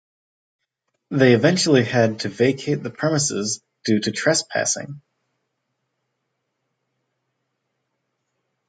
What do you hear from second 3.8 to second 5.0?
due to trespassing.